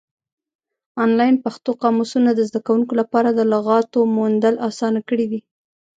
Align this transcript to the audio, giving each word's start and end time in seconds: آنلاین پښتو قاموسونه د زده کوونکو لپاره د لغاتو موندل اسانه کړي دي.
آنلاین 1.03 1.35
پښتو 1.45 1.71
قاموسونه 1.81 2.29
د 2.33 2.39
زده 2.49 2.59
کوونکو 2.67 2.93
لپاره 3.01 3.29
د 3.33 3.41
لغاتو 3.53 3.99
موندل 4.15 4.55
اسانه 4.69 4.99
کړي 5.09 5.25
دي. 5.31 5.39